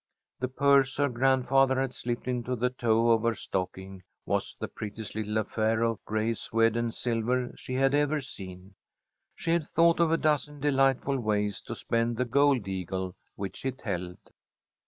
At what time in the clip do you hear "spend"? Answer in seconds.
11.75-12.17